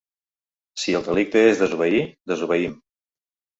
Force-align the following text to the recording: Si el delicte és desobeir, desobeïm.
Si 0.83 0.95
el 1.01 1.05
delicte 1.09 1.45
és 1.51 1.63
desobeir, 1.65 2.01
desobeïm. 2.35 2.77